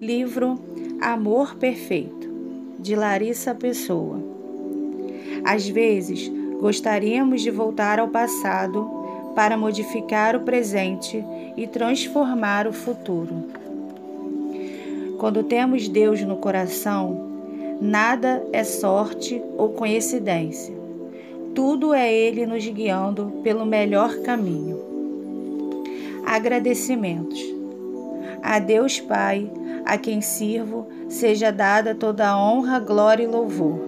Livro 0.00 0.58
Amor 0.98 1.56
Perfeito, 1.56 2.26
de 2.78 2.96
Larissa 2.96 3.54
Pessoa. 3.54 4.18
Às 5.44 5.68
vezes, 5.68 6.26
gostaríamos 6.58 7.42
de 7.42 7.50
voltar 7.50 7.98
ao 7.98 8.08
passado 8.08 8.88
para 9.34 9.58
modificar 9.58 10.34
o 10.34 10.40
presente 10.40 11.22
e 11.54 11.66
transformar 11.66 12.66
o 12.66 12.72
futuro. 12.72 13.44
Quando 15.18 15.42
temos 15.42 15.86
Deus 15.86 16.22
no 16.22 16.38
coração, 16.38 17.76
nada 17.78 18.42
é 18.54 18.64
sorte 18.64 19.42
ou 19.58 19.68
coincidência. 19.68 20.74
Tudo 21.54 21.92
é 21.92 22.10
Ele 22.10 22.46
nos 22.46 22.66
guiando 22.66 23.34
pelo 23.42 23.66
melhor 23.66 24.16
caminho. 24.22 24.80
Agradecimentos. 26.24 27.38
A 28.42 28.58
Deus 28.58 28.98
Pai, 28.98 29.50
a 29.84 29.98
quem 29.98 30.20
sirvo, 30.20 30.86
seja 31.08 31.50
dada 31.50 31.94
toda 31.94 32.28
a 32.28 32.38
honra, 32.38 32.78
glória 32.78 33.24
e 33.24 33.26
louvor. 33.26 33.78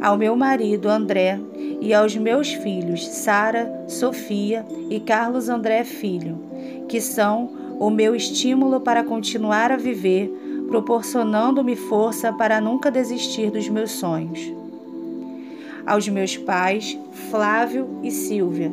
Ao 0.00 0.16
meu 0.16 0.36
marido 0.36 0.88
André 0.88 1.40
e 1.80 1.94
aos 1.94 2.16
meus 2.16 2.52
filhos 2.52 3.06
Sara, 3.06 3.84
Sofia 3.88 4.64
e 4.90 5.00
Carlos 5.00 5.48
André 5.48 5.84
Filho, 5.84 6.38
que 6.88 7.00
são 7.00 7.50
o 7.78 7.90
meu 7.90 8.14
estímulo 8.14 8.80
para 8.80 9.04
continuar 9.04 9.72
a 9.72 9.76
viver, 9.76 10.30
proporcionando-me 10.68 11.76
força 11.76 12.32
para 12.32 12.60
nunca 12.60 12.90
desistir 12.90 13.50
dos 13.50 13.68
meus 13.68 13.92
sonhos. 13.92 14.52
Aos 15.86 16.08
meus 16.08 16.36
pais, 16.36 16.98
Flávio 17.30 18.00
e 18.02 18.10
Silvia, 18.10 18.72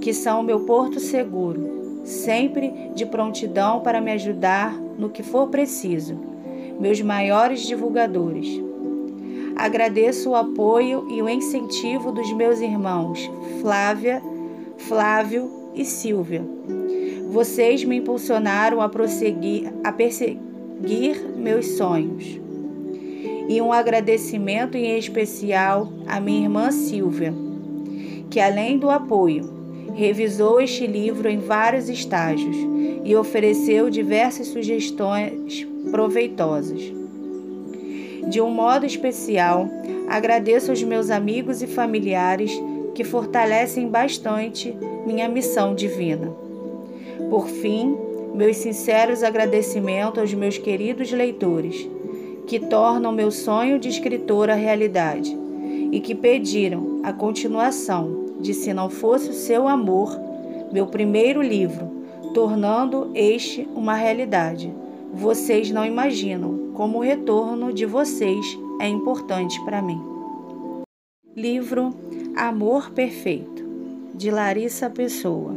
que 0.00 0.12
são 0.12 0.40
o 0.40 0.44
meu 0.44 0.60
porto 0.60 1.00
seguro, 1.00 2.02
sempre 2.04 2.90
de 2.94 3.06
prontidão 3.06 3.80
para 3.80 4.00
me 4.00 4.12
ajudar 4.12 4.74
no 5.00 5.08
que 5.08 5.22
for 5.22 5.48
preciso, 5.48 6.14
meus 6.78 7.00
maiores 7.00 7.62
divulgadores. 7.62 8.46
Agradeço 9.56 10.30
o 10.30 10.36
apoio 10.36 11.06
e 11.10 11.22
o 11.22 11.28
incentivo 11.28 12.12
dos 12.12 12.30
meus 12.34 12.60
irmãos 12.60 13.30
Flávia, 13.60 14.22
Flávio 14.76 15.50
e 15.74 15.84
Silvia. 15.84 16.44
Vocês 17.30 17.82
me 17.84 17.96
impulsionaram 17.96 18.80
a 18.80 18.88
prosseguir, 18.88 19.72
a 19.82 19.90
perseguir 19.90 21.26
meus 21.36 21.66
sonhos. 21.76 22.38
E 23.48 23.60
um 23.60 23.72
agradecimento 23.72 24.76
em 24.76 24.98
especial 24.98 25.92
à 26.06 26.20
minha 26.20 26.42
irmã 26.42 26.70
Silvia, 26.70 27.32
que 28.30 28.38
além 28.38 28.78
do 28.78 28.90
apoio, 28.90 29.59
revisou 29.94 30.60
este 30.60 30.86
livro 30.86 31.28
em 31.28 31.38
vários 31.38 31.88
estágios 31.88 32.56
e 33.04 33.14
ofereceu 33.16 33.90
diversas 33.90 34.48
sugestões 34.48 35.66
proveitosas. 35.90 36.80
De 38.28 38.40
um 38.40 38.50
modo 38.50 38.86
especial, 38.86 39.68
agradeço 40.08 40.70
aos 40.70 40.82
meus 40.82 41.10
amigos 41.10 41.62
e 41.62 41.66
familiares 41.66 42.52
que 42.94 43.04
fortalecem 43.04 43.88
bastante 43.88 44.76
minha 45.06 45.28
missão 45.28 45.74
divina. 45.74 46.30
Por 47.28 47.48
fim, 47.48 47.96
meus 48.34 48.56
sinceros 48.56 49.22
agradecimentos 49.22 50.18
aos 50.18 50.34
meus 50.34 50.58
queridos 50.58 51.10
leitores, 51.10 51.88
que 52.46 52.58
tornam 52.58 53.12
meu 53.12 53.30
sonho 53.30 53.78
de 53.78 53.88
escritora 53.88 54.54
realidade 54.54 55.36
e 55.92 56.00
que 56.00 56.14
pediram 56.14 57.00
a 57.02 57.12
continuação 57.12 58.29
de 58.40 58.54
Se 58.54 58.72
Não 58.72 58.88
Fosse 58.88 59.30
o 59.30 59.34
Seu 59.34 59.68
Amor, 59.68 60.18
meu 60.72 60.86
primeiro 60.86 61.42
livro, 61.42 61.90
tornando 62.34 63.10
este 63.14 63.68
uma 63.74 63.94
realidade. 63.94 64.72
Vocês 65.12 65.70
não 65.70 65.84
imaginam 65.84 66.70
como 66.74 66.98
o 66.98 67.02
retorno 67.02 67.72
de 67.72 67.84
vocês 67.84 68.58
é 68.80 68.88
importante 68.88 69.62
para 69.64 69.82
mim. 69.82 70.00
Livro 71.36 71.94
Amor 72.36 72.90
Perfeito, 72.90 73.64
de 74.14 74.30
Larissa 74.30 74.88
Pessoa. 74.88 75.54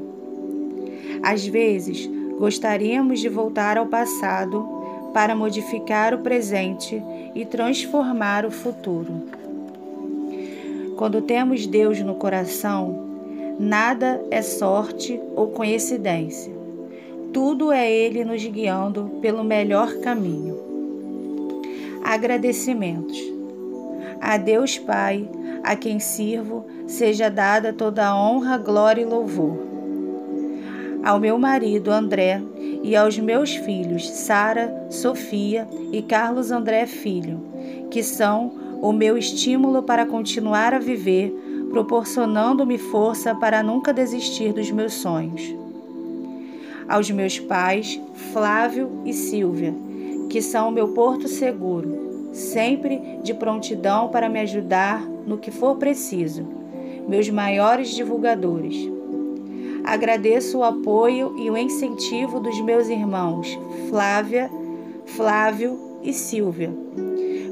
Às 1.22 1.46
vezes, 1.46 2.10
gostaríamos 2.38 3.20
de 3.20 3.30
voltar 3.30 3.78
ao 3.78 3.86
passado 3.86 4.68
para 5.14 5.36
modificar 5.36 6.14
o 6.14 6.20
presente 6.20 7.02
e 7.36 7.46
transformar 7.46 8.46
o 8.46 8.52
futuro. 8.52 9.24
Quando 10.98 11.22
temos 11.22 11.66
Deus 11.66 12.00
no 12.02 12.16
coração, 12.16 13.09
nada 13.59 14.22
é 14.30 14.42
sorte 14.42 15.20
ou 15.36 15.48
coincidência. 15.48 16.54
Tudo 17.34 17.72
é 17.72 17.92
Ele 17.92 18.24
nos 18.24 18.46
guiando 18.46 19.12
pelo 19.22 19.44
melhor 19.44 19.96
caminho. 19.96 20.58
Agradecimentos. 22.04 23.18
A 24.22 24.38
Deus 24.38 24.78
Pai, 24.78 25.28
a 25.64 25.76
quem 25.76 26.00
sirvo, 26.00 26.66
seja 26.88 27.30
dada 27.30 27.74
toda 27.74 28.06
a 28.06 28.16
honra, 28.16 28.58
glória 28.58 29.02
e 29.02 29.06
louvor. 29.06 29.58
Ao 31.04 31.20
meu 31.20 31.38
marido 31.38 31.92
André 31.92 32.42
e 32.84 32.96
aos 32.96 33.18
meus 33.18 33.56
filhos 33.56 34.10
Sara, 34.10 34.88
Sofia 34.90 35.68
e 35.92 36.02
Carlos 36.02 36.52
André 36.52 36.86
Filho, 36.86 37.42
que 37.90 38.04
são 38.04 38.62
o 38.84 38.92
meu 38.92 39.18
estímulo 39.18 39.82
para 39.82 40.06
continuar 40.06 40.74
a 40.74 40.78
viver, 40.78 41.34
proporcionando-me 41.70 42.78
força 42.78 43.34
para 43.34 43.64
nunca 43.64 43.94
desistir 43.94 44.52
dos 44.52 44.70
meus 44.72 44.96
sonhos. 44.96 45.56
Aos 46.86 47.10
meus 47.10 47.40
pais, 47.40 48.02
Flávio 48.34 48.92
e 49.06 49.14
Silvia, 49.14 49.74
que 50.30 50.42
são 50.42 50.68
o 50.68 50.72
meu 50.72 50.90
porto 50.90 51.30
seguro, 51.30 52.30
sempre 52.34 53.00
de 53.24 53.34
prontidão 53.34 54.10
para 54.10 54.28
me 54.28 54.42
ajudar 54.42 55.02
no 55.26 55.38
que 55.38 55.50
for 55.50 55.78
preciso, 55.78 56.46
meus 57.08 57.30
maiores 57.30 57.88
divulgadores. 57.92 58.76
Agradeço 59.86 60.58
o 60.58 60.64
apoio 60.64 61.34
e 61.38 61.50
o 61.50 61.58
incentivo 61.58 62.38
dos 62.38 62.60
meus 62.60 62.90
irmãos 62.90 63.58
Flávia, 63.88 64.52
Flávio 65.06 65.80
e 66.04 66.12
Silvia 66.12 66.84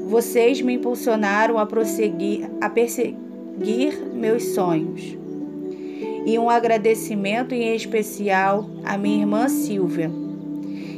vocês 0.06 0.60
me 0.60 0.74
impulsionaram 0.74 1.58
a 1.58 1.66
prosseguir, 1.66 2.50
a 2.60 2.68
perseguir 2.68 3.98
meus 4.12 4.44
sonhos. 4.54 5.16
E 6.24 6.38
um 6.38 6.48
agradecimento 6.48 7.54
em 7.54 7.74
especial 7.74 8.68
à 8.84 8.96
minha 8.96 9.20
irmã 9.20 9.48
Silvia, 9.48 10.10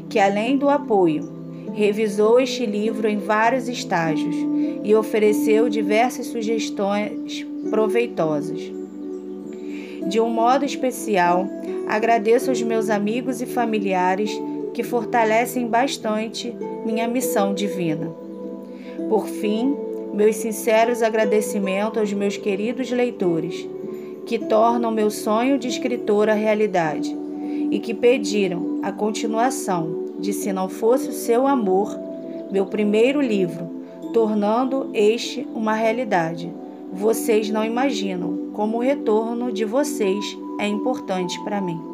que 0.08 0.18
além 0.18 0.58
do 0.58 0.68
apoio, 0.68 1.32
revisou 1.72 2.38
este 2.38 2.66
livro 2.66 3.08
em 3.08 3.18
vários 3.18 3.68
estágios 3.68 4.36
e 4.84 4.94
ofereceu 4.94 5.68
diversas 5.68 6.26
sugestões 6.26 7.44
proveitosas. 7.70 8.60
De 10.08 10.20
um 10.20 10.28
modo 10.28 10.64
especial, 10.64 11.48
agradeço 11.88 12.50
aos 12.50 12.62
meus 12.62 12.90
amigos 12.90 13.40
e 13.40 13.46
familiares 13.46 14.30
que 14.74 14.82
fortalecem 14.82 15.66
bastante 15.66 16.54
minha 16.84 17.08
missão 17.08 17.54
divina. 17.54 18.23
Por 19.08 19.26
fim, 19.26 19.76
meus 20.12 20.36
sinceros 20.36 21.02
agradecimentos 21.02 21.98
aos 21.98 22.12
meus 22.12 22.36
queridos 22.36 22.90
leitores, 22.90 23.68
que 24.26 24.38
tornam 24.38 24.90
meu 24.90 25.10
sonho 25.10 25.58
de 25.58 25.68
escritora 25.68 26.34
realidade 26.34 27.14
e 27.70 27.78
que 27.78 27.92
pediram 27.92 28.80
a 28.82 28.90
continuação 28.90 30.04
de 30.18 30.32
Se 30.32 30.52
Não 30.52 30.68
Fosse 30.68 31.08
o 31.08 31.12
Seu 31.12 31.46
Amor, 31.46 31.98
meu 32.50 32.66
primeiro 32.66 33.20
livro, 33.20 33.68
tornando 34.12 34.90
este 34.94 35.46
uma 35.54 35.74
realidade. 35.74 36.50
Vocês 36.92 37.50
não 37.50 37.64
imaginam 37.64 38.50
como 38.52 38.78
o 38.78 38.80
retorno 38.80 39.52
de 39.52 39.64
vocês 39.64 40.24
é 40.60 40.66
importante 40.66 41.42
para 41.42 41.60
mim. 41.60 41.93